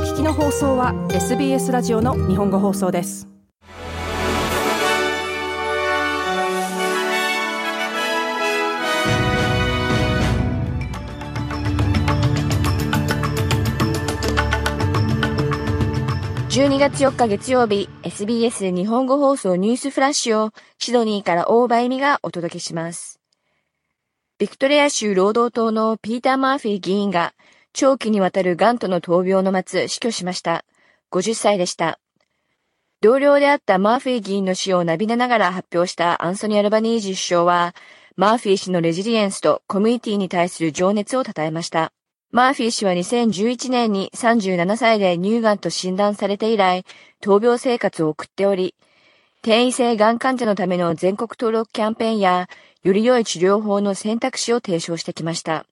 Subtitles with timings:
[0.00, 3.28] 聞きの放送は SBS ラジオの日本語放送です
[16.48, 23.20] 12月4日月曜日、SBS 日本語放送ニュースフラッシュをシドニーから大場恵美がお届けします。
[24.38, 27.34] ビクトリア州労働党のピーター・マーフィー議員が
[27.72, 30.64] 長期にわたる癌との闘病の末死去しました。
[31.10, 31.98] 50歳でした。
[33.00, 37.74] 同僚であったマーフィー議員の死を涙ながら発表したアンソニー・アルバニージ首相は、
[38.16, 41.92] マーフィー氏のレジリエンスとコミュニティに対する情熱を称えました。
[42.30, 46.84] マーフィー氏は2011年に37歳で乳がんと診断されて以来、
[47.22, 48.74] 闘病生活を送っており、
[49.40, 52.48] 転移性がん患者のための全国登録キャンペーンや、
[52.82, 55.64] より良い治療法の選択肢を提唱してきました。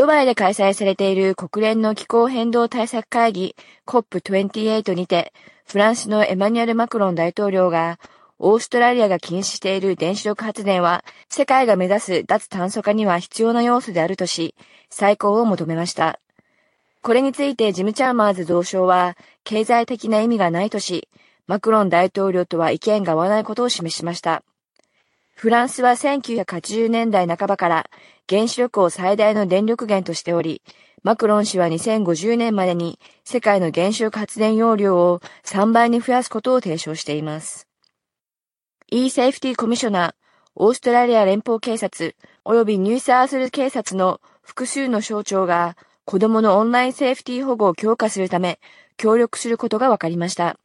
[0.00, 3.54] ドバイで開催されている国連の気候変動対策会議
[3.86, 5.34] COP28 にて、
[5.66, 7.98] フランスのエマニュエル・マクロン大統領が
[8.38, 14.54] オーストラリアが禁止している原子力発電は、世界が目指す脱炭素化には必要な要素であるとし、
[14.88, 16.18] 再考を求めました。
[17.02, 21.10] これについてジム・チャーマーズ同省は、経済的な意味がないとし、
[21.46, 24.44] マクロン大統領とは意見が合わないことを示しました。
[25.40, 27.90] フランスは1980年代半ばから
[28.28, 30.60] 原子力を最大の電力源としており、
[31.02, 37.66] マクロン氏は2050年までに世界の原子力発電容量を3倍に増やすことを提唱しています。
[38.90, 40.14] e-Safety コミッショナー、
[40.56, 48.60] オーストラリア連邦警察、及びニューサースル警察の複数の省庁が子供のオンラインセーフティー保護を強化するため
[48.98, 50.58] 協力することが分かりました。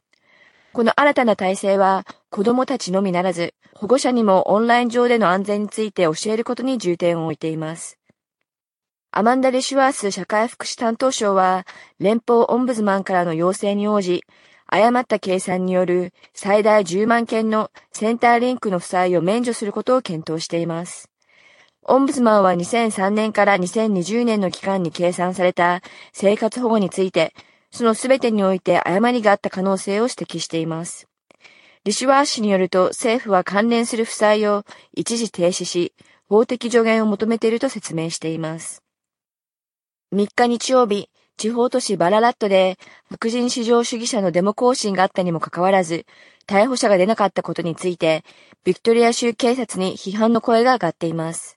[0.74, 2.04] この新たな体制は
[2.36, 7.98] 子供たちのみならず保護者にもオンライン上での安全について教えることに重点を置いています。
[9.10, 11.66] アマンダ・レシュワース社会福祉担当省は
[11.98, 14.22] 連邦オンブズマンからの要請に応じ
[14.66, 21.08] 誤った計算による最大10万件のセンターリンクの負債を免除することを検討しています。
[21.84, 25.80] オンブズマンは2003年から2020年の期間に計算された
[26.12, 27.32] 生活保護について、
[27.70, 31.08] そのすべてにおいて誤りがあった可能性を指摘しています。
[31.86, 35.94] リシュワー氏によると政府は関連する負債を一時停止し、
[36.28, 38.82] 法的助言を求めていると説明しています。
[40.12, 42.76] 3日日曜日、地方都市バララットで
[43.08, 46.06] 白人至上主義者のデモ行進があったにもかかわらず、
[46.48, 48.24] 逮捕者が出なかったことについて、
[48.64, 51.56] ビクトリア州警察に批判の声が上がっています。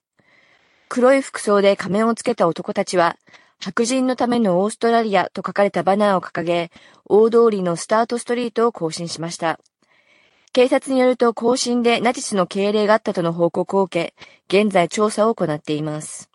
[0.90, 3.18] 黒い服装で仮面をつけた男たちは、
[3.60, 6.70] 白人のためのオーストラリアと書かれたバナーを掲げ、
[7.06, 9.60] 大通りのスタートストリートを行進しました。
[10.52, 14.14] 警察によると行進でナチスの敬礼があったとの報告を受
[14.50, 16.32] け、現在調査を行っています。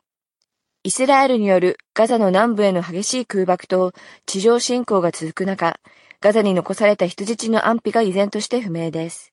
[0.85, 3.93] イスラエルによるガザの南部への激しい空爆と
[4.25, 5.81] 地上侵攻が続く中、
[6.21, 9.33] ガザに残された人質の安否が依然として不明です。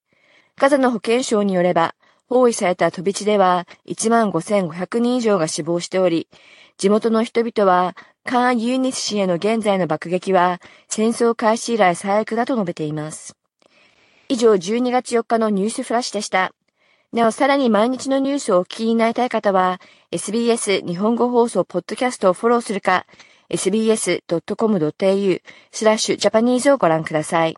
[0.58, 1.94] ガザの保健省によれば、
[2.28, 6.28] 包囲された飛び地では15,500人以上が死亡しており、
[6.78, 10.60] 地元の人々はカーン・ユーニス氏への現在の爆撃は
[10.90, 13.36] 戦争開始以来最悪だと述べています。
[14.32, 16.54] 以上12月4日のニュースフラッシュでした。
[17.12, 23.06] なお、さらに毎日のニュースをお聞きになりたい方は、SBS 日本語放送ポッドキャストをフォローするか、
[23.50, 25.42] sbs.com.au
[25.74, 27.58] スラッシュジャパニーズをご覧ください。